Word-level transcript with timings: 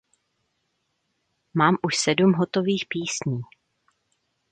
Mám 1.53 1.77
už 1.83 1.95
sedm 1.97 2.33
hotových 2.33 2.85
písní. 2.89 3.41